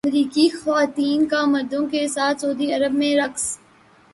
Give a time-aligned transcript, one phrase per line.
[0.03, 3.43] امریکی خواتین کا مردوں کے ساتھ سعودی عرب میں رقص